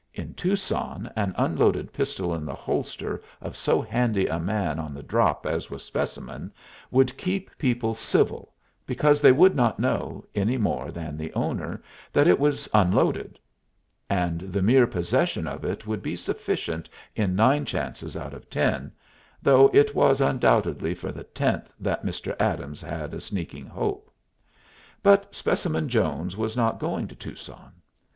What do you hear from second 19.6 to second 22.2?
it was undoubtedly for the tenth that